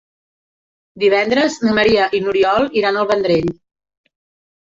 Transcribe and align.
Divendres 1.03 1.57
na 1.65 1.75
Maria 1.79 2.07
i 2.19 2.21
n'Oriol 2.23 2.67
iran 2.81 2.99
al 3.03 3.09
Vendrell. 3.13 3.51